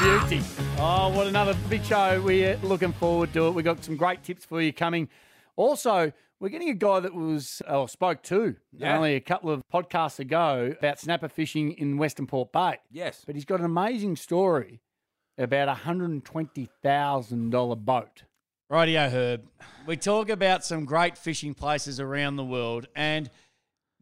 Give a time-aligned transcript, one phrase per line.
[0.00, 0.42] beauty.
[0.78, 2.20] Oh, what another big show.
[2.22, 3.50] We're looking forward to it.
[3.50, 5.08] We've got some great tips for you coming.
[5.56, 8.96] Also, we're getting a guy that was, or spoke to Yeah.
[8.96, 12.78] only a couple of podcasts ago about snapper fishing in Western Port Bay.
[12.90, 13.24] Yes.
[13.26, 14.80] But he's got an amazing story
[15.36, 18.22] about a $120,000 boat.
[18.72, 19.42] Rightio, Herb.
[19.86, 23.28] We talk about some great fishing places around the world, and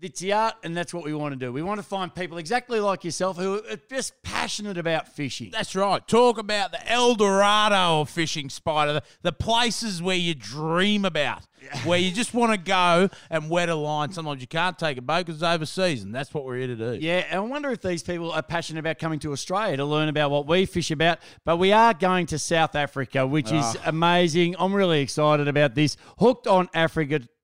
[0.01, 1.52] it's the art, and that's what we want to do.
[1.52, 5.51] We want to find people exactly like yourself who are just passionate about fishing.
[5.51, 6.07] That's right.
[6.07, 8.95] Talk about the El Dorado of fishing, Spider.
[8.95, 11.43] The, the places where you dream about,
[11.84, 14.12] where you just want to go and wet a line.
[14.12, 16.77] Sometimes you can't take a boat because it's overseas, and that's what we're here to
[16.77, 16.99] do.
[17.01, 20.09] Yeah, and I wonder if these people are passionate about coming to Australia to learn
[20.09, 21.19] about what we fish about.
[21.45, 23.83] But we are going to South Africa, which is ah.
[23.87, 24.55] amazing.
[24.59, 25.96] I'm really excited about this.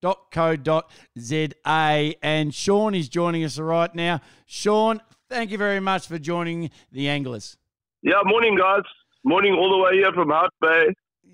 [0.04, 2.14] Hookedonafrica.co.za.
[2.22, 4.20] And Sean is joining us right now.
[4.46, 7.56] Sean, thank you very much for joining the anglers.
[8.02, 8.82] Yeah, morning, guys.
[9.24, 10.88] Morning all the way here from Hout Bay,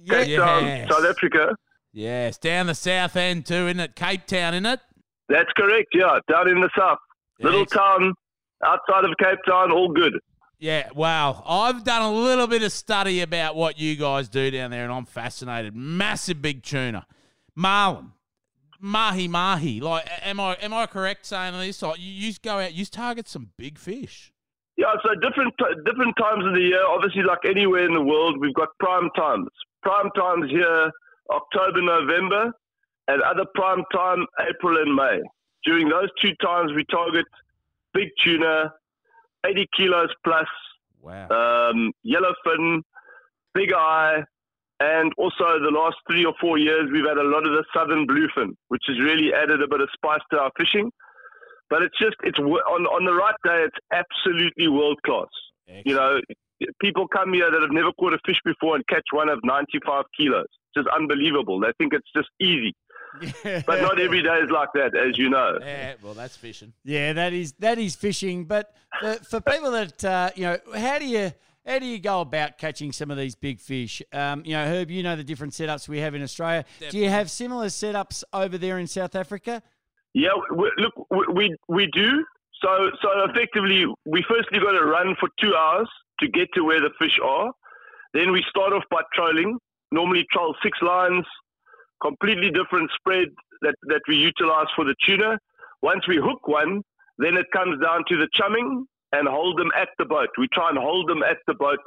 [0.08, 0.38] Cape Yeah.
[0.38, 0.88] Town, Yes.
[0.88, 1.56] South Africa.
[1.92, 3.96] Yes, down the south end too, isn't it?
[3.96, 4.78] Cape Town, isn't it?
[5.28, 6.98] That's correct, yeah, down in the south.
[7.40, 8.14] Little town
[8.64, 10.12] outside of Cape Town, all good.
[10.60, 11.42] Yeah, wow.
[11.46, 14.92] I've done a little bit of study about what you guys do down there, and
[14.92, 15.74] I'm fascinated.
[15.74, 17.06] Massive big tuna,
[17.56, 18.12] marlin,
[18.80, 19.80] mahi mahi.
[19.80, 21.82] Like, am I am I correct saying this?
[21.82, 24.32] Like, you, you go out, you target some big fish.
[24.76, 26.84] Yeah, so different different times of the year.
[26.86, 29.48] Obviously, like anywhere in the world, we've got prime times.
[29.82, 30.90] Prime times here,
[31.30, 32.52] October, November,
[33.08, 35.20] and other prime time, April and May.
[35.64, 37.26] During those two times, we target
[37.92, 38.72] big tuna,
[39.46, 40.46] 80 kilos plus,
[41.02, 41.28] Wow.
[41.70, 42.82] um, yellowfin,
[43.52, 44.22] big eye,
[44.80, 48.06] and also the last three or four years we've had a lot of the southern
[48.06, 50.90] bluefin, which has really added a bit of spice to our fishing.
[51.68, 55.28] But it's just it's on on the right day, it's absolutely world class.
[55.84, 56.20] You know,
[56.80, 60.04] people come here that have never caught a fish before and catch one of 95
[60.16, 60.46] kilos.
[60.50, 61.60] It's just unbelievable.
[61.60, 62.74] They think it's just easy,
[63.66, 65.58] but not every day is like that, as you know.
[65.60, 66.72] yeah, well, that's fishing.
[66.84, 68.46] Yeah, that is that is fishing.
[68.46, 71.32] But for, for people that uh, you know, how do you
[71.66, 74.02] how do you go about catching some of these big fish?
[74.12, 76.64] Um, you know, Herb, you know the different setups we have in Australia.
[76.90, 79.62] Do you have similar setups over there in South Africa?
[80.14, 82.24] Yeah, we, look, we, we we do.
[82.62, 85.88] So so effectively, we firstly got to run for two hours
[86.20, 87.52] to get to where the fish are.
[88.14, 89.58] Then we start off by trolling.
[89.92, 91.24] Normally, troll six lines,
[92.02, 93.28] completely different spread
[93.62, 95.38] that that we utilize for the tuna.
[95.82, 96.82] Once we hook one,
[97.18, 100.28] then it comes down to the chumming and hold them at the boat.
[100.38, 101.78] We try and hold them at the boat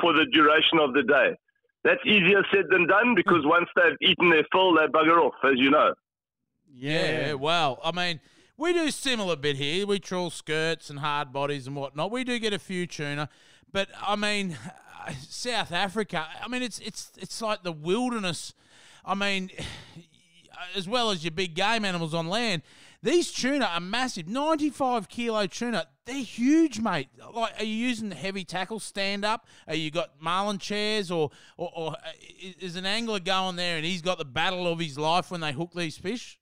[0.00, 1.36] for the duration of the day.
[1.84, 3.48] That's easier said than done because hmm.
[3.48, 5.94] once they've eaten their fill, they bugger off, as you know.
[6.72, 8.20] Yeah, well, I mean,
[8.58, 9.86] we do similar bit here.
[9.86, 12.10] We trawl skirts and hard bodies and whatnot.
[12.10, 13.28] We do get a few tuna,
[13.72, 14.58] but I mean,
[15.20, 16.26] South Africa.
[16.42, 18.52] I mean, it's it's it's like the wilderness.
[19.04, 19.50] I mean,
[20.76, 22.62] as well as your big game animals on land.
[23.02, 25.86] These tuna are massive, ninety-five kilo tuna.
[26.04, 27.08] They're huge, mate.
[27.34, 29.46] Like, are you using the heavy tackle stand up?
[29.66, 31.96] Are you got marlin chairs, or, or or
[32.60, 35.52] is an angler going there and he's got the battle of his life when they
[35.52, 36.38] hook these fish?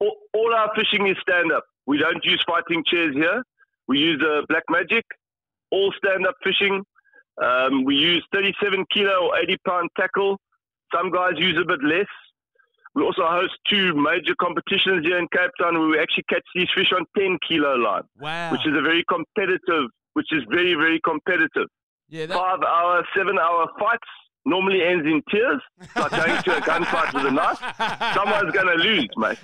[0.00, 1.64] all, all our fishing is stand up.
[1.86, 3.42] We don't use fighting chairs here.
[3.88, 5.04] We use uh, black magic,
[5.70, 6.84] all stand up fishing.
[7.42, 10.38] Um, we use 37 kilo or 80 pound tackle.
[10.94, 12.06] Some guys use a bit less.
[12.96, 16.66] We also host two major competitions here in Cape Town where we actually catch these
[16.74, 18.50] fish on 10 kilo line, Wow.
[18.52, 21.68] which is a very competitive, which is very, very competitive.
[22.08, 24.08] yeah, that, Five hour, seven hour fights
[24.46, 25.60] normally ends in tears.
[25.96, 28.14] Like going to a gunfight with a knife.
[28.14, 29.38] Someone's going to lose, mate.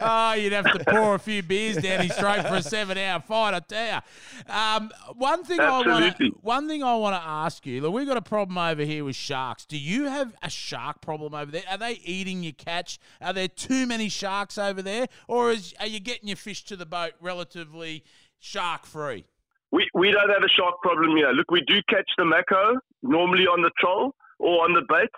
[0.00, 3.54] oh, you'd have to pour a few beers down his throat for a seven-hour fight.
[3.54, 4.52] I tell you.
[4.52, 7.82] Um, one thing I want one thing I want to ask you.
[7.82, 9.66] Look, we've got a problem over here with sharks.
[9.66, 11.64] Do you have a shark problem over there?
[11.70, 12.98] Are they eating your catch?
[13.20, 16.76] Are there too many sharks over there, or is are you getting your fish to
[16.76, 18.04] the boat relatively
[18.38, 19.26] shark-free?
[19.70, 21.30] We, we don't have a shark problem here.
[21.32, 25.10] Look, we do catch the mako normally on the troll or on the bait.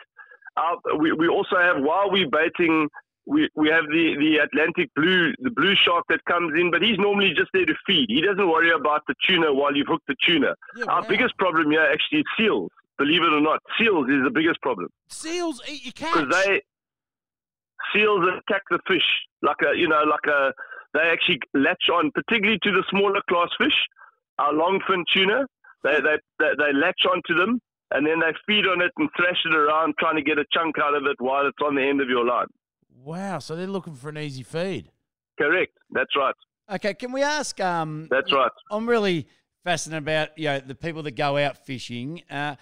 [0.56, 2.88] Uh, we, we also have, while we're baiting,
[3.26, 6.98] we, we have the, the Atlantic blue, the blue shark that comes in, but he's
[6.98, 8.06] normally just there to feed.
[8.08, 10.54] He doesn't worry about the tuna while you've hooked the tuna.
[10.76, 11.08] Yeah, Our wow.
[11.08, 12.70] biggest problem here actually is seals.
[12.98, 16.12] Believe it or not, seals is the biggest problem Seals eat your catch.
[16.28, 16.60] because they
[17.94, 19.06] seals attack the fish
[19.42, 20.52] like a you know like a
[20.92, 23.72] they actually latch on particularly to the smaller class fish
[24.40, 25.38] our longfin tuna
[25.84, 27.60] they they they, they latch onto them
[27.92, 30.76] and then they feed on it and thrash it around trying to get a chunk
[30.84, 32.46] out of it while it's on the end of your line
[33.02, 34.90] wow, so they're looking for an easy feed.
[35.38, 36.34] correct that's right
[36.72, 37.58] Okay, can we ask?
[37.60, 39.26] Um, that's right I'm really
[39.64, 42.22] fascinated about you know the people that go out fishing.
[42.30, 42.54] Uh,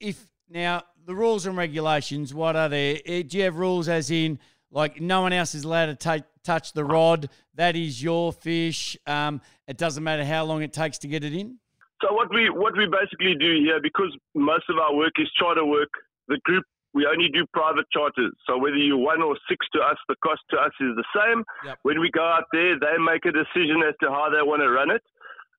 [0.00, 2.98] if now the rules and regulations, what are there?
[3.06, 4.40] Eh, Do you have rules as in
[4.74, 7.30] like no one else is allowed to take touch the rod?
[7.54, 8.98] That is your fish.
[9.06, 11.58] Um, it doesn't matter how long it takes to get it in.
[12.02, 15.64] So what we what we basically do here, because most of our work is charter
[15.64, 15.88] work,
[16.28, 18.32] the group we only do private charters.
[18.46, 21.42] So whether you're one or six to us, the cost to us is the same.
[21.64, 21.78] Yep.
[21.82, 24.70] When we go out there, they make a decision as to how they want to
[24.70, 25.02] run it.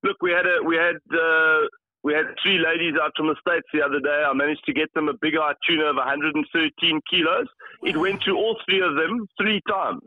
[0.04, 1.68] Look, we had a we had uh,
[2.06, 4.20] we had three ladies out from the states the other day.
[4.30, 7.48] I managed to get them a big eye tuna of 113 kilos.
[7.82, 10.06] It went to all three of them three times.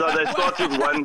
[0.00, 1.04] So they started one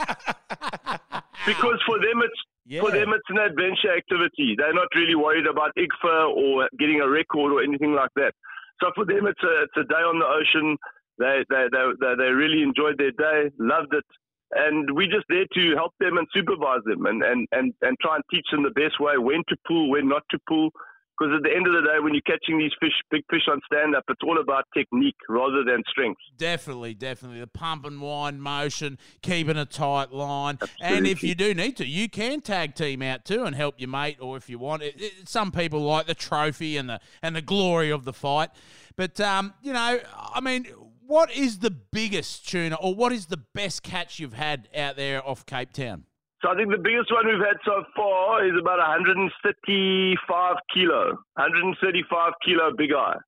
[1.46, 2.80] because for them it's Yeah.
[2.80, 4.56] for them, it's an adventure activity.
[4.58, 8.34] They're not really worried about IGFA or getting a record or anything like that.
[8.80, 10.78] So for them, it's a it's a day on the ocean.
[11.20, 14.06] They they they they, they really enjoyed their day, loved it,
[14.54, 18.16] and we're just there to help them and supervise them and, and, and, and try
[18.16, 20.70] and teach them the best way when to pull, when not to pull.
[21.20, 23.62] Because at the end of the day, when you're catching these fish, big fish on
[23.72, 26.20] stand up, it's all about technique rather than strength.
[26.36, 27.42] Definitely, definitely.
[27.42, 30.58] The pump and wind motion, keeping a tight line.
[30.82, 33.90] And if you do need to, you can tag team out too and help your
[33.90, 34.82] mate, or if you want.
[34.82, 38.50] It, it, some people like the trophy and the and the glory of the fight.
[38.96, 40.00] But um, you know,
[40.34, 40.66] I mean,
[41.12, 45.20] what is the biggest tuna, or what is the best catch you've had out there
[45.28, 46.06] off Cape Town?
[46.42, 52.34] So I think the biggest one we've had so far is about 135 kilo, 135
[52.46, 53.20] kilo big eye,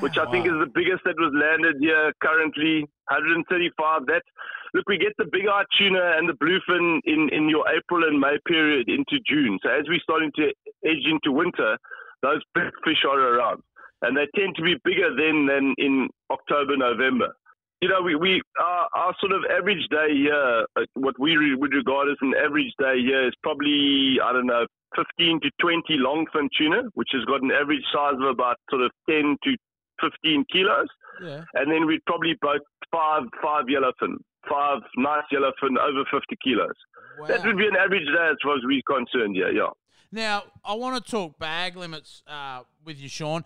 [0.00, 2.84] which I think is the biggest that was landed here currently.
[3.08, 4.02] 135.
[4.06, 4.28] That's
[4.74, 8.20] look, we get the big eye tuna and the bluefin in in your April and
[8.20, 9.58] May period into June.
[9.62, 10.52] So as we're starting to
[10.84, 11.78] edge into winter,
[12.22, 13.62] those big fish are around,
[14.02, 17.32] and they tend to be bigger then than in October, November
[17.82, 21.54] you know, we, we our, our sort of average day here, uh, what we re-
[21.54, 24.66] would regard as an average day here is probably, I don't know,
[24.96, 28.90] 15 to 20 longfin tuna, which has got an average size of about sort of
[29.10, 29.56] 10 to
[30.00, 30.88] 15 kilos.
[31.22, 31.44] Yeah.
[31.54, 34.16] And then we'd probably boat five, five yellowfin,
[34.48, 36.76] five nice yellowfin over 50 kilos.
[37.18, 37.26] Wow.
[37.26, 39.72] That would be an average day as far as we're concerned, yeah, yeah.
[40.12, 43.44] Now, I want to talk bag limits uh, with you, Sean.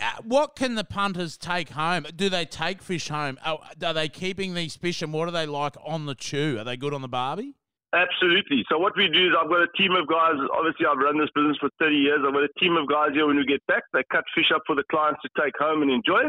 [0.00, 2.06] Uh, what can the punters take home?
[2.14, 3.38] Do they take fish home?
[3.44, 6.56] Are, are they keeping these fish, and what are they like on the chew?
[6.58, 7.54] Are they good on the barbie?
[7.92, 8.62] Absolutely.
[8.70, 10.38] So what we do is I've got a team of guys.
[10.54, 12.20] Obviously, I've run this business for 30 years.
[12.26, 13.26] I've got a team of guys here.
[13.26, 15.90] When we get back, they cut fish up for the clients to take home and
[15.90, 16.22] enjoy.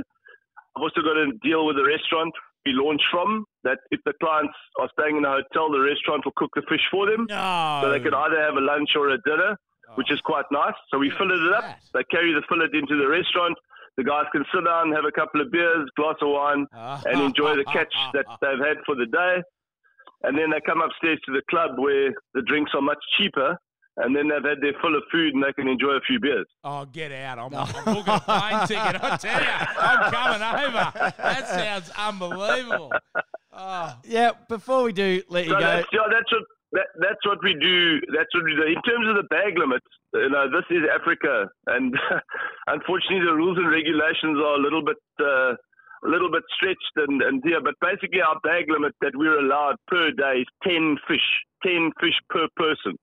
[0.74, 2.34] I've also got a deal with the restaurant
[2.66, 3.46] we launch from.
[3.64, 6.82] That if the clients are staying in a hotel, the restaurant will cook the fish
[6.90, 7.80] for them, No.
[7.84, 9.54] so they can either have a lunch or a dinner,
[9.96, 10.74] which is quite nice.
[10.90, 11.64] So we fillet it up.
[11.64, 11.80] that?
[11.94, 13.58] They carry the fillet into the restaurant.
[13.98, 17.02] The guys can sit down, have a couple of beers, glass of wine, and ah,
[17.26, 19.44] enjoy the catch ah, that ah, they've had for the day.
[20.24, 23.58] And then they come upstairs to the club where the drinks are much cheaper.
[23.98, 26.48] And then they've had their full of food and they can enjoy a few beers.
[26.64, 27.38] Oh, get out.
[27.38, 29.04] I'm, I'm booking a plane ticket.
[29.04, 31.14] I tell you, I'm coming over.
[31.18, 32.94] That sounds unbelievable.
[33.52, 36.44] Oh, Yeah, before we do let you go, that's, yeah, that's what
[36.74, 38.00] that, that's what we do.
[38.16, 38.64] That's what we do.
[38.64, 41.94] In terms of the bag limits, you know, this is Africa, and
[42.68, 45.54] unfortunately, the rules and regulations are a little bit uh,
[46.04, 47.60] a little bit stretched and and yeah.
[47.64, 51.28] But basically, our bag limit that we're allowed per day is ten fish,
[51.64, 52.96] ten fish per person,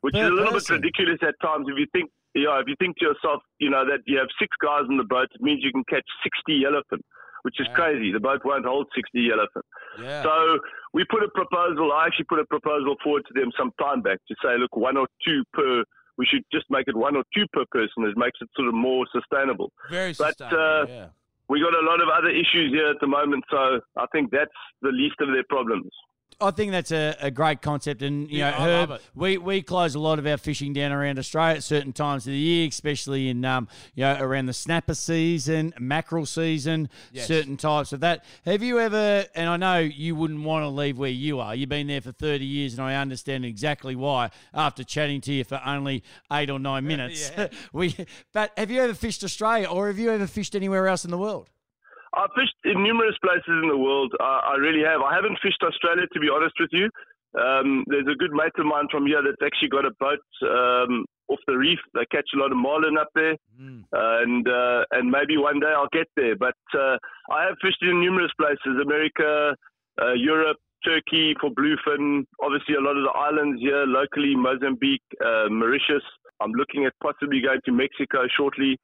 [0.00, 0.80] which Per is a little person.
[0.80, 1.68] bit ridiculous at times.
[1.68, 4.50] If you think, yeah, if you think to yourself, you know, that you have six
[4.62, 7.04] guys in the boat, it means you can catch sixty yellowfin,
[7.46, 8.10] which is crazy.
[8.10, 9.68] The boat won't hold sixty elephants.
[10.02, 10.24] yeah.
[10.24, 10.58] So
[10.92, 11.92] we put a proposal.
[11.92, 14.96] I actually put a proposal forward to them some time back to say, look, one
[14.96, 15.84] or two per.
[16.18, 18.02] We should just make it one or two per person.
[18.02, 19.70] It makes it sort of more sustainable.
[19.90, 20.58] Very but, sustainable.
[20.58, 21.06] uh, yeah.
[21.48, 24.58] We got a lot of other issues here at the moment, so I think that's
[24.82, 25.92] the least of their problems.
[26.38, 29.94] I think that's a, a great concept, and you Yeah, know, Herb, we we close
[29.94, 33.30] a lot of our fishing down around Australia at certain times of the year, especially
[33.30, 37.26] in um, you know around the snapper season, mackerel season, Yes.
[37.26, 38.22] certain types of that.
[38.44, 39.24] Have you ever?
[39.34, 41.54] And I know you wouldn't want to leave where you are.
[41.54, 44.28] You've been there for thirty years, and I understand exactly why.
[44.52, 47.48] After chatting to you for only eight or nine minutes, Yeah.
[47.72, 47.96] we.
[48.34, 51.18] But have you ever fished Australia, or have you ever fished anywhere else in the
[51.18, 51.48] world?
[52.16, 54.12] I've fished in numerous places in the world.
[54.20, 55.00] I, I really have.
[55.02, 56.88] I haven't fished Australia, to be honest with you.
[57.38, 61.04] Um, there's a good mate of mine from here that's actually got a boat um,
[61.28, 61.78] off the reef.
[61.92, 63.84] They catch a lot of marlin up there, Mm.
[63.92, 66.36] and uh, and maybe one day I'll get there.
[66.36, 66.96] But uh,
[67.30, 69.54] I have fished in numerous places: America,
[70.00, 72.24] uh, Europe, Turkey for bluefin.
[72.42, 76.04] Obviously, a lot of the islands here locally: Mozambique, uh, Mauritius.
[76.40, 78.78] I'm looking at possibly going to Mexico shortly.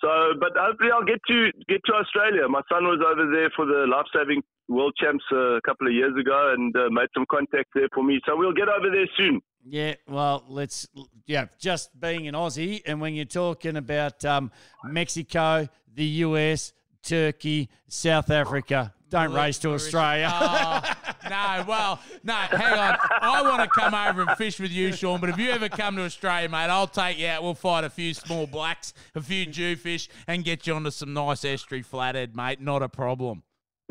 [0.00, 0.08] So,
[0.40, 2.48] but hopefully I'll get to get to Australia.
[2.48, 5.92] My son was over there for the life saving world champs uh, a couple of
[5.92, 8.20] years ago and uh, made some contacts there for me.
[8.24, 9.42] So we'll get over there soon.
[9.64, 10.88] Yeah, well, let's
[11.26, 14.50] yeah, just being an Aussie, and when you're talking about um,
[14.84, 20.30] Mexico, the US, Turkey, South Africa, don't race to Australia.
[20.32, 20.80] Oh,
[21.28, 22.98] no, well, no, hang on.
[23.20, 25.96] I want to come over and fish with you, Sean, but if you ever come
[25.96, 27.42] to Australia, mate, I'll take you out.
[27.42, 31.44] We'll fight a few small blacks, a few jewfish, and get you onto some nice
[31.44, 32.60] estuary flathead, mate.
[32.60, 33.42] Not a problem.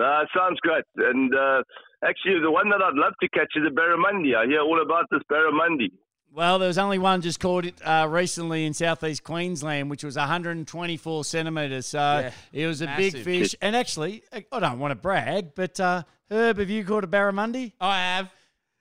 [0.02, 0.86] Uh, sounds great.
[0.98, 1.64] And uh,
[2.04, 4.36] actually, the one that I'd love to catch is a barramundi.
[4.36, 5.92] I hear all about this barramundi.
[6.31, 10.15] Well, there was only one just caught it uh, recently in southeast Queensland, which was
[10.15, 11.88] 124 centimetres.
[11.88, 13.13] So Yeah, it was a massive.
[13.13, 13.55] big fish.
[13.62, 17.74] And actually, I don't want to brag, but uh, Herb, have you caught a barramundi?
[17.81, 18.31] I have.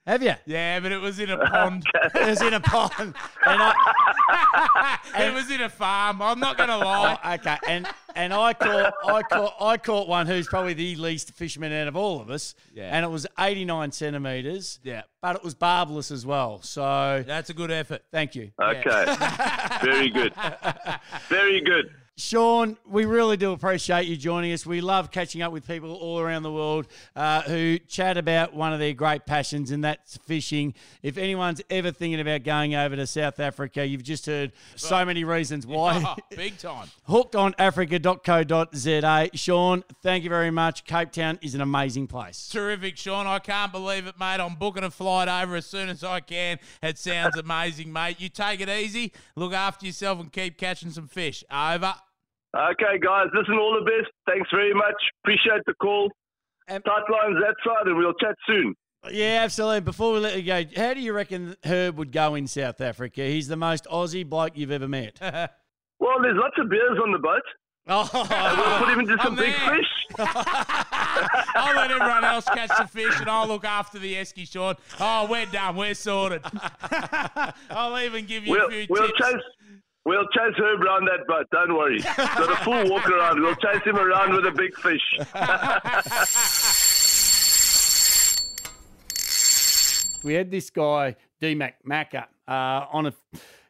[0.06, 0.32] Have you?
[0.46, 1.84] Yeah, but it was in a pond.
[2.14, 3.14] It was in a pond, and
[3.46, 6.22] I, it was in a farm.
[6.22, 7.18] I'm not going to lie.
[7.22, 7.86] Oh, okay, and
[8.18, 11.96] and I caught I caught I caught one who's probably the least fisherman out of
[11.96, 12.54] all of us.
[12.74, 12.90] Yeah.
[12.92, 14.80] And it was 89 centimeters.
[14.82, 15.02] Yeah.
[15.22, 16.60] But it was barbless as well.
[16.62, 18.02] So That's a good effort.
[18.10, 18.50] thank you.
[18.60, 19.16] Okay.
[19.82, 20.34] Very good.
[21.28, 21.90] Very good.
[22.18, 24.66] Sean, we really do appreciate you joining us.
[24.66, 28.72] We love catching up with people all around the world uh, who chat about one
[28.72, 30.74] of their great passions, and that's fishing.
[31.00, 35.22] If anyone's ever thinking about going over to South Africa, you've just heard so many
[35.22, 36.02] reasons why.
[36.04, 36.88] Oh, big time.
[37.08, 39.28] hookedonafrica.co.za.
[39.34, 40.86] Sean, thank you very much.
[40.86, 42.48] Cape Town is an amazing place.
[42.48, 43.28] Terrific, Sean.
[43.28, 44.40] I can't believe it, mate.
[44.40, 46.58] I'm booking a flight over as soon as I can.
[46.82, 48.18] It sounds amazing, mate.
[48.18, 51.44] You take it easy, look after yourself, and keep catching some fish.
[51.48, 51.94] Over.
[52.56, 54.10] Okay, guys, listen, all the best.
[54.26, 54.94] Thanks very much.
[55.24, 56.10] Appreciate the call.
[56.68, 58.74] Um, Tight lines that side, and we'll chat soon.
[59.10, 59.80] Yeah, absolutely.
[59.82, 63.22] Before we let you go, how do you reckon Herb would go in South Africa?
[63.22, 65.18] He's the most Aussie bloke you've ever met.
[66.00, 67.42] Well, there's lots of beers on the boat.
[67.88, 69.74] oh, We'll put him into some I'm big there.
[69.76, 70.16] fish.
[71.56, 74.76] I'll let everyone else catch the fish, and I'll look after the esky, Sean.
[75.00, 75.74] Oh, we're done.
[75.74, 76.42] We're sorted.
[77.70, 79.18] I'll even give you We'll, a few we'll tips.
[79.18, 79.42] chase.
[80.08, 81.46] We'll chase Herb around that boat.
[81.52, 82.00] Don't worry.
[82.00, 83.42] Got a full walk around.
[83.42, 85.02] We'll chase him around with a big fish.
[90.24, 93.12] We had this guy, D Mac Macca, uh, on a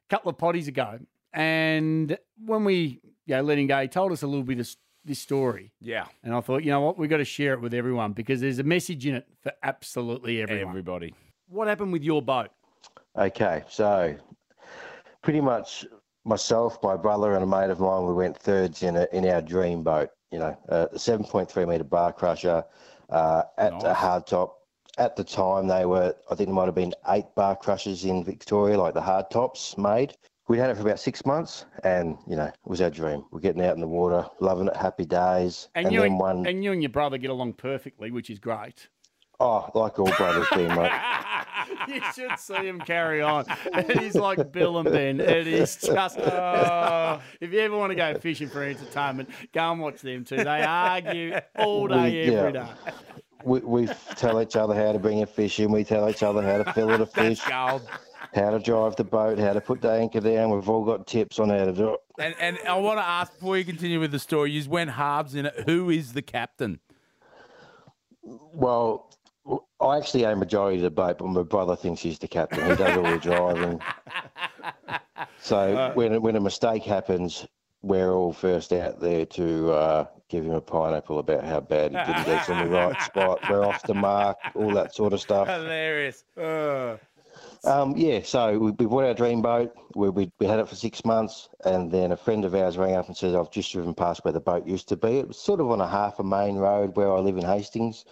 [0.09, 0.99] couple of potties ago.
[1.33, 2.17] And
[2.47, 5.19] when we you know, let him go, he told us a little bit of this
[5.19, 5.73] story.
[5.81, 6.07] Yeah.
[6.25, 8.61] And I thought, you know what, we've got to share it with everyone because there's
[8.61, 10.71] a message in it for absolutely everyone.
[10.71, 11.15] Everybody.
[11.49, 12.49] What happened with your boat?
[13.17, 14.17] Okay, so
[15.23, 15.85] pretty much
[16.25, 19.41] myself, my brother, and a mate of mine, we went thirds in a, in our
[19.43, 20.11] dream boat.
[20.31, 22.63] You know, a 7.3 meter bar crusher
[23.09, 23.97] uh, at a Nice.
[23.97, 24.57] hard top.
[24.99, 28.25] At the time, they were, I think there might have been eight bar crushers in
[28.25, 30.17] Victoria, like the hard tops made.
[30.49, 33.25] We had it for about six months, and you know, it was our dream.
[33.31, 35.69] We're getting out in the water, loving it, happy days.
[35.75, 38.39] And, you then and, one, and you and your brother get along perfectly, which is
[38.39, 38.89] great.
[39.41, 40.91] oh, like all brothers do, mate.
[41.95, 43.45] you should see him carry on.
[43.75, 45.21] It is like Bill and Ben.
[45.21, 46.19] It is just.
[46.29, 50.37] Oh, if you ever want to go fishing for entertainment, go and watch them two.
[50.37, 52.67] They argue all day, We- every yeah.
[52.85, 52.93] day.
[53.45, 55.71] We, we tell each other how to bring a fish in.
[55.71, 57.41] We tell each other how to fill it a fish.
[57.45, 57.89] Gold.
[58.35, 60.51] how to drive the boat, how to put the anchor down.
[60.51, 62.01] We've all got tips on how to do it.
[62.19, 65.35] And and I want to ask before you continue with the story, you went halves
[65.37, 65.55] in it.
[65.67, 66.81] Who is the captain?
[68.23, 69.11] Well,
[69.81, 72.69] I actually own majority of the boat, but my brother thinks he's the captain.
[72.69, 73.81] He does all the driving.
[75.41, 77.47] So when when a mistake happens,
[77.83, 81.97] we're all first out there to uh, give him a pineapple about how bad he
[81.97, 83.41] didn't get on the right spot.
[83.49, 85.49] We're off the mark, all that sort of stuff.
[85.49, 86.25] Hilarious.
[87.65, 89.75] Um, yeah, so we, we bought our dream boat.
[89.95, 92.95] We, we, we had it for six months, and then a friend of ours rang
[92.95, 95.19] up and said, I've just driven past where the boat used to be.
[95.19, 98.05] It was sort of on a half a main road where I live in Hastings.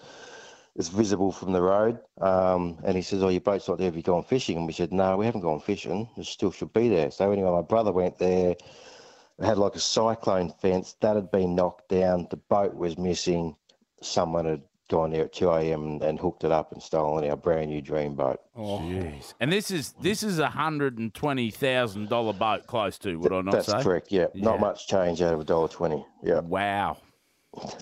[0.78, 1.98] It's visible from the road.
[2.20, 3.86] Um, and he says, Oh, your boat's not there.
[3.86, 4.58] Have you gone fishing?
[4.58, 6.08] And we said, No, we haven't gone fishing.
[6.16, 7.10] It still should be there.
[7.10, 8.50] So anyway, my brother went there.
[8.50, 12.26] It had like a cyclone fence that had been knocked down.
[12.30, 13.56] The boat was missing.
[14.02, 15.82] Someone had gone there at 2 a.m.
[15.84, 18.40] and, and hooked it up and stolen our brand new dream boat.
[18.54, 19.32] Oh, Jeez.
[19.40, 23.16] And this is this is a hundred and twenty thousand dollar boat, close to.
[23.16, 23.82] Would I not That's say?
[23.82, 24.12] correct.
[24.12, 24.26] Yeah.
[24.34, 24.44] Yeah.
[24.44, 26.04] not much change out of a dollar twenty.
[26.22, 26.98] Yeah, Wow.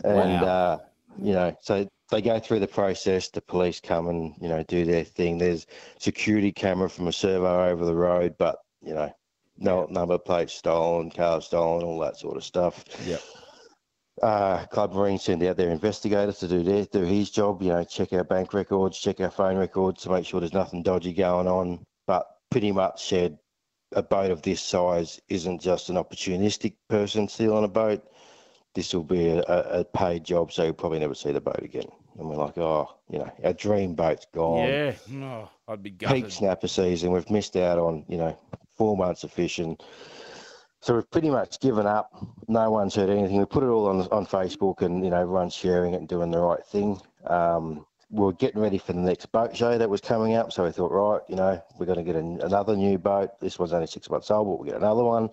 [0.04, 0.44] and Wow.
[0.44, 0.78] uh,
[1.18, 3.28] you know, so they go through the process.
[3.28, 5.38] The police come and you know do their thing.
[5.38, 5.66] There's
[5.98, 9.12] security camera from a servo over the road, but you know,
[9.58, 12.84] no number plate stolen, car stolen, all that sort of stuff.
[13.06, 13.18] Yeah.
[14.22, 17.62] Uh, Club Marine sent out their investigators to do their do his job.
[17.62, 20.82] You know, check our bank records, check our phone records to make sure there's nothing
[20.82, 21.84] dodgy going on.
[22.06, 23.38] But pretty much said
[23.92, 28.04] a boat of this size isn't just an opportunistic person stealing a boat.
[28.74, 31.88] This will be a, a paid job, so you'll probably never see the boat again.
[32.18, 34.68] and we're like, oh, you know, our dream boat's gone.
[34.68, 34.94] Yeah.
[35.12, 36.32] Oh, I'd be Peak gutted.
[36.32, 37.12] snapper season.
[37.12, 38.36] We've missed out on, you know,
[38.76, 39.76] four months of fishing.
[40.80, 42.12] So we've pretty much given up.
[42.48, 43.38] No one's heard anything.
[43.38, 46.30] We put it all on on Facebook, and you know, everyone's sharing it and doing
[46.30, 47.00] the right thing.
[47.26, 50.62] Um, we we're getting ready for the next boat show that was coming up, so
[50.64, 53.30] we thought, right, you know, we're going to get an, another new boat.
[53.40, 55.30] This one's only six months old, but we'll get another one.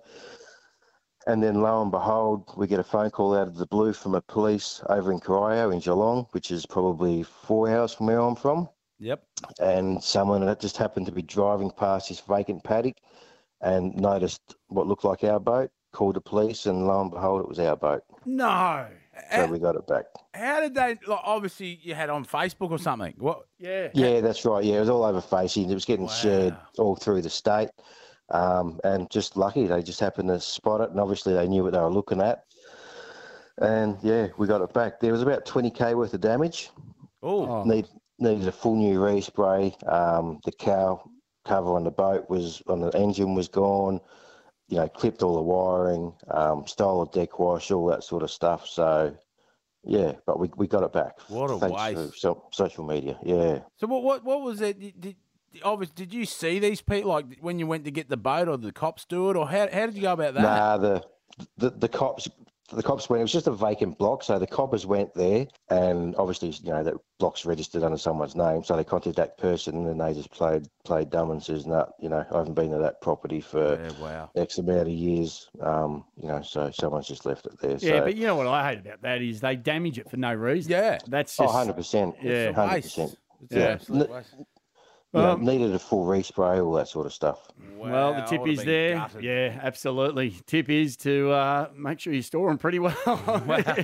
[1.28, 4.16] And then lo and behold, we get a phone call out of the blue from
[4.16, 8.36] a police over in Corio in Geelong, which is probably four hours from where I'm
[8.36, 8.68] from
[9.00, 9.24] Yep.
[9.60, 12.98] and someone that just happened to be driving past this vacant paddock
[13.62, 17.48] and noticed what looked like our boat, called the police, and lo and behold, it
[17.48, 18.04] was our boat.
[18.25, 18.88] No.
[19.36, 20.06] So we got it back.
[20.34, 20.98] How did they?
[21.06, 23.13] Like, obviously, you had on Facebook or something.
[23.18, 23.46] What?
[23.60, 23.90] Yeah.
[23.94, 24.63] Yeah, that's right.
[24.63, 25.70] Yeah, it was all over Facebook.
[25.70, 27.70] It was getting shared all through the state.
[28.32, 31.74] Um, and just lucky, they just happened to spot it, and obviously they knew what
[31.74, 32.46] they were looking at.
[33.58, 35.00] And yeah, we got it back.
[35.00, 36.72] There was about 20k worth of damage.
[37.22, 37.88] Oh, Need,
[38.20, 39.72] needed a full new respray.
[39.92, 41.04] Um, the cow
[41.46, 44.00] cover on the boat was on the engine was gone.
[44.70, 48.32] You know, clipped all the wiring, um, stole a deck wash, all that sort of
[48.32, 48.66] stuff.
[48.66, 49.14] So,
[49.84, 51.20] yeah, but we, we got it back.
[51.28, 52.14] What a thanks waste.
[52.14, 53.20] to so, social media.
[53.22, 53.60] Yeah.
[53.76, 54.04] so what?
[54.04, 54.24] What?
[54.24, 54.80] What was it?
[54.80, 55.16] Did, did,
[55.63, 58.58] obviously, did you see these people like when you went to get the boat, or
[58.58, 59.67] the cops do it, or how?
[59.72, 60.41] How did you go about that?
[60.41, 61.03] Nah, the,
[61.58, 62.27] the the cops
[62.74, 63.20] the cops went.
[63.20, 66.84] It was just a vacant block, so the coppers went there, and obviously, you know,
[66.84, 70.67] that block's registered under someone's name, so they contacted that person, and they just played
[70.86, 73.91] played dumb and says, "No, you know, I haven't been to that property for Yeah,
[74.01, 74.29] wow.
[74.36, 77.72] X amount of years." Um, you know, so someone's just left it there.
[77.72, 80.17] Yeah, so, but you know what I hate about that is they damage it for
[80.17, 80.72] no reason.
[80.72, 81.00] Yeah.
[81.08, 82.51] That's oh, 100 percent, Yeah.
[82.53, 82.96] hundred Waste.
[82.96, 83.17] percent.
[83.50, 84.24] Yeah, an
[85.13, 85.20] Yeah.
[85.32, 85.44] absolute N- waste.
[85.44, 87.48] You know, Um, needed a full respray, all that sort of stuff.
[87.77, 88.96] Well, the tip is there.
[88.96, 89.24] gutted.
[89.24, 90.32] Yeah, absolutely.
[90.46, 92.96] Tip is to uh, make sure you store them pretty well.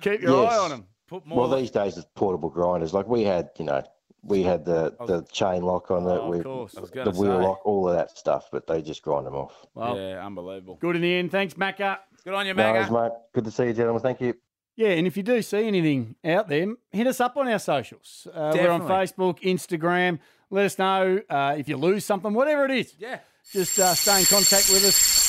[0.00, 0.52] Keep your Yes.
[0.52, 0.86] eye on them.
[1.08, 1.38] Put more.
[1.48, 2.92] Well, these days it's portable grinders.
[2.92, 3.82] Like we had, you know,
[4.22, 6.72] we had the, the chain lock on it, Oh, of we, course.
[6.72, 6.80] The
[7.12, 7.46] wheel say.
[7.46, 9.66] lock, all of that stuff, but they just grind them off.
[9.74, 10.78] Well, yeah, unbelievable.
[10.80, 11.30] good in the end.
[11.30, 11.98] Thanks, Macca.
[12.24, 12.56] Good on you, Macca.
[12.56, 12.72] No Macca.
[12.72, 13.18] worries, mate.
[13.34, 14.02] Good to see you, gentlemen.
[14.02, 14.34] Thank you.
[14.74, 18.26] Yeah, and if you do see anything out there, hit us up on our socials.
[18.34, 20.18] Uh, we're on Facebook, Instagram.
[20.50, 22.94] Let us know uh, if you lose something, whatever it is.
[22.98, 23.18] yeah.
[23.52, 25.26] Just uh, stay in contact with us.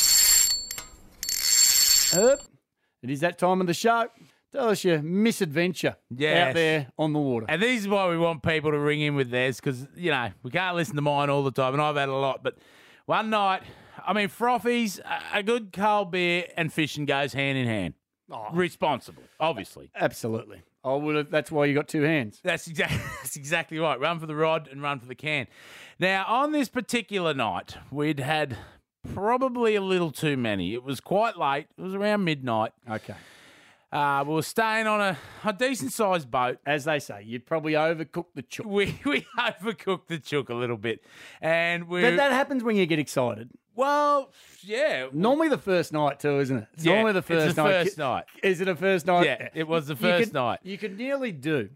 [3.04, 4.08] It is that time of the show.
[4.52, 6.48] Tell us your misadventure Yes.
[6.50, 7.46] out there on the water.
[7.50, 10.32] And this is why we want people to ring in with theirs because, you know,
[10.42, 12.42] we can't listen to mine all the time, and I've had a lot.
[12.44, 12.58] But
[13.06, 13.62] one night,
[14.06, 17.94] I mean, frothies, a- a good cold beer and fishing goes hand in hand.
[18.32, 18.48] Oh.
[18.52, 19.92] Responsibly, obviously.
[19.96, 20.62] Absolutely.
[20.88, 21.32] I would have.
[21.32, 22.40] That's why you got two hands.
[22.44, 24.00] That's exactly that's exactly right.
[24.00, 25.48] Run for the rod and run for the can.
[26.00, 28.58] Now, on this particular night, we'd had
[29.14, 30.74] probably a little too many.
[30.74, 31.68] It was quite late.
[31.78, 32.72] It was around midnight.
[32.90, 33.16] Okay.
[33.92, 36.60] Uh, we were staying on a, a decent sized boat.
[36.66, 38.66] As they say, you'd probably overcook the chook.
[38.66, 41.04] We we overcooked the chook a little bit,
[41.42, 43.50] and we But that happens when you get excited.
[43.78, 46.68] Well, yeah, Normally the first night too, isn't it?
[46.74, 47.72] It's Yeah, normally the it's first the night.
[47.86, 48.24] first night.
[48.44, 49.26] Is it a first night?
[49.26, 50.60] Yeah, it was the You first could- night.
[50.64, 51.70] You could nearly do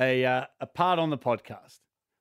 [0.00, 1.78] a uh, a part on the podcast.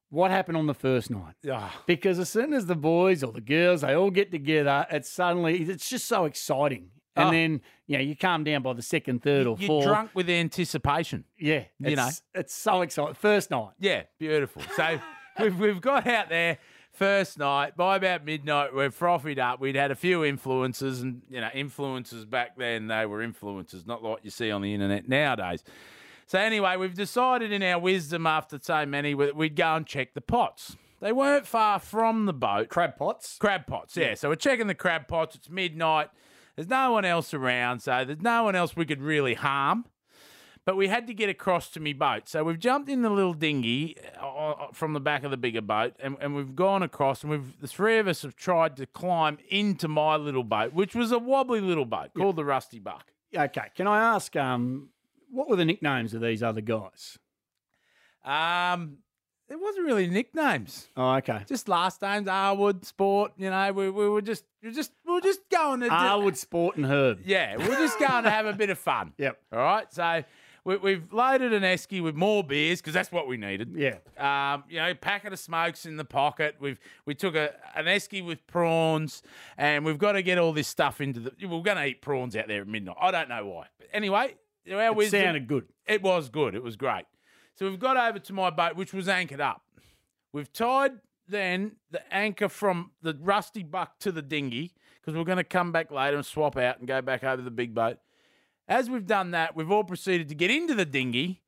[0.10, 1.36] What happened on the first night?
[1.50, 5.10] Ah, Because as soon as the boys or the girls they all get together, it's
[5.10, 6.90] suddenly it's just so exciting.
[7.16, 7.32] And Oh.
[7.32, 9.86] then you know you calm down by the second, third, or you're fourth.
[9.86, 11.24] drunk with anticipation.
[11.40, 12.08] Yeah, you know.
[12.08, 13.14] it's, it's so exciting.
[13.16, 13.72] First night.
[13.80, 14.62] Yeah, beautiful.
[14.76, 15.00] So
[15.40, 16.58] we've, we've got out there
[16.92, 17.76] first night.
[17.76, 19.60] By about midnight, we're frothied up.
[19.60, 24.04] We'd had a few influences, and you know, influences back then they were influencers, not
[24.04, 25.64] like you see on the internet nowadays.
[26.28, 30.22] So anyway, we've decided in our wisdom after so many we'd go and check the
[30.22, 30.78] pots.
[31.02, 32.70] They weren't far from the boat.
[32.70, 33.38] Crab pots.
[33.40, 34.14] Crab pots, yeah.
[34.14, 35.36] So we're checking the crab pots.
[35.36, 36.10] It's midnight.
[36.56, 39.86] There's no one else around, so there's no one else we could really harm.
[40.64, 42.30] But we had to get across to me boat.
[42.30, 45.62] So we've jumped in the little dinghy uh, uh, from the back of the bigger
[45.62, 48.86] boat and, and we've gone across and we've the three of us have tried to
[48.86, 53.12] climb into my little boat, which was a wobbly little boat called the Rusty Buck.
[53.36, 54.90] Okay, can I ask um,
[55.32, 57.18] what were the nicknames of these other guys?
[58.24, 58.98] Um
[59.52, 60.88] there wasn't really nicknames.
[60.96, 61.42] Oh, okay.
[61.46, 65.12] Just last names, Arwood, Sport, you know, we, we were just we were just we
[65.12, 67.20] were just going to Arwood, Sport, and Herb.
[67.26, 69.12] Yeah, we're just going to have a bit of fun.
[69.18, 69.38] Yep.
[69.52, 69.92] All right.
[69.92, 70.24] So
[70.64, 73.76] we, we've loaded an esky with more beers because that's what we needed.
[73.76, 73.98] Yeah.
[74.18, 76.56] Um, you know, packet of smokes in the pocket.
[76.60, 79.24] We've we took a an esky with prawns,
[79.58, 81.32] and we've got to get all this stuff into the.
[81.48, 82.98] We're going to eat prawns out there at midnight.
[83.00, 84.36] I don't know why, but anyway,
[84.72, 85.22] our It wisdom.
[85.24, 85.66] sounded good.
[85.88, 86.54] It was good.
[86.56, 87.06] It was great.
[87.56, 89.62] So we've got over to my boat, which was anchored up.
[90.34, 90.94] We've tied
[91.28, 95.72] then the anchor from the rusty buck to the dinghy because we're going to come
[95.72, 97.98] back later and swap out and go back over the big boat.
[98.72, 101.42] As we've done that, we've all proceeded to get into the dinghy.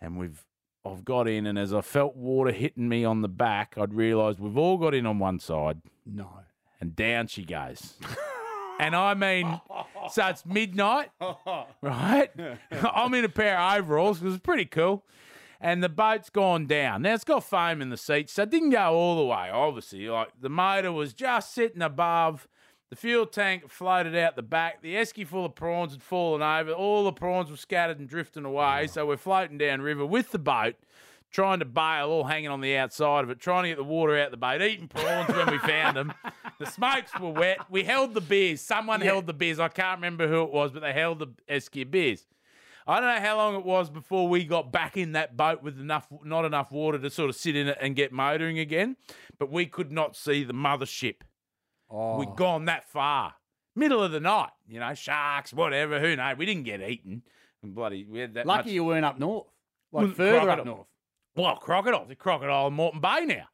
[0.00, 0.44] and we've
[0.86, 4.38] I've got in, and as I felt water hitting me on the back, I'd realised
[4.38, 6.30] we've all got in on one side, No.
[6.80, 7.94] and down she goes.
[8.78, 9.60] and I mean,
[10.12, 11.10] so it's midnight,
[11.82, 12.30] right?
[12.70, 15.04] I'm in a pair of overalls because it's pretty cool.
[15.60, 17.02] And the boat's gone down.
[17.02, 20.08] Now it's got foam in the seats, so it didn't go all the way, obviously.
[20.08, 22.46] Like the motor was just sitting above.
[22.90, 24.80] The fuel tank floated out the back.
[24.80, 26.72] The esky full of prawns had fallen over.
[26.72, 28.86] All the prawns were scattered and drifting away.
[28.86, 30.76] So we're floating down river with the boat,
[31.30, 34.18] trying to bail, all hanging on the outside of it, trying to get the water
[34.18, 36.14] out the boat, eating prawns when we found them.
[36.58, 37.58] The smokes were wet.
[37.70, 38.62] We held the beers.
[38.62, 39.60] Someone held the beers.
[39.60, 42.26] I can't remember who it was, but they held the esky beers.
[42.86, 45.78] I don't know how long it was before we got back in that boat with
[45.78, 48.96] enough, not enough water to sort of sit in it and get motoring again.
[49.38, 51.16] But we could not see the mothership.
[51.90, 52.18] Oh.
[52.18, 53.34] We'd gone that far,
[53.74, 54.50] middle of the night.
[54.68, 56.00] You know, sharks, whatever.
[56.00, 56.36] Who knows?
[56.36, 57.22] We didn't get eaten.
[57.62, 58.46] And bloody, we had that.
[58.46, 59.46] Lucky much- you weren't up north.
[59.90, 60.60] Like Well, further crocodile.
[60.60, 60.86] up north.
[61.34, 62.08] well, crocodiles.
[62.08, 63.48] The crocodile in Moreton Bay now.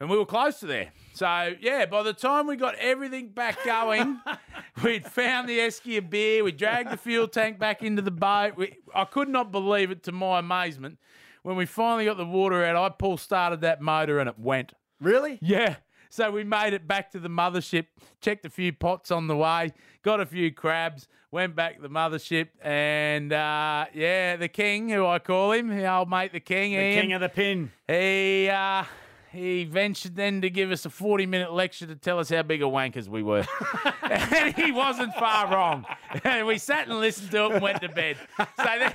[0.00, 0.92] And we were close to there.
[1.14, 4.18] So, yeah, by the time we got everything back going,
[4.82, 6.42] we'd found the Eskia beer.
[6.42, 8.56] We dragged the fuel tank back into the boat.
[8.56, 10.98] We, I could not believe it to my amazement.
[11.44, 14.72] When we finally got the water out, I pull started that motor and it went.
[15.00, 15.38] Really?
[15.40, 15.76] Yeah.
[16.12, 17.86] So we made it back to the mothership,
[18.20, 19.72] checked a few pots on the way,
[20.02, 25.06] got a few crabs, went back to the mothership, and uh, yeah, the king, who
[25.06, 27.72] I call him, the old mate, the king, The Ian, king of the pin.
[27.88, 28.84] he uh,
[29.30, 32.60] he ventured then to give us a forty minute lecture to tell us how big
[32.60, 33.46] a wankers we were,
[34.02, 35.86] and he wasn't far wrong.
[36.24, 38.18] And we sat and listened to it and went to bed.
[38.36, 38.94] So there,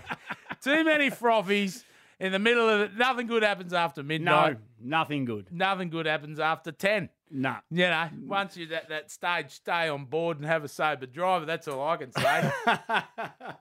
[0.62, 1.84] too many frothies
[2.20, 2.96] in the middle of it.
[2.96, 4.58] Nothing good happens after No, midnight.
[4.82, 5.48] Nothing good.
[5.52, 7.10] Nothing good happens after ten.
[7.30, 7.56] No.
[7.70, 11.46] You know, once you're that that stage, stay on board and have a sober driver.
[11.46, 12.52] That's all I can say.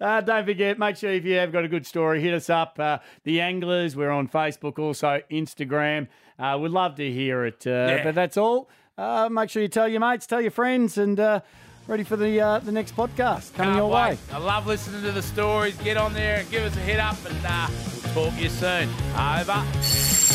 [0.00, 2.78] Uh, don't forget, make sure if you have got a good story, hit us up.
[2.80, 6.08] Uh, the Anglers, we're on Facebook, also Instagram.
[6.38, 7.66] Uh, we'd love to hear it.
[7.66, 8.04] Uh, Yeah.
[8.04, 8.70] But that's all.
[8.96, 11.40] Uh, make sure you tell your mates, tell your friends, and uh,
[11.86, 14.12] ready for the uh, the next podcast coming Can't your wait.
[14.12, 14.18] way.
[14.32, 15.76] I love listening to the stories.
[15.82, 17.68] Get on there and give us a hit up, and uh,
[18.16, 18.88] we'll talk to you soon.
[19.18, 20.29] Over.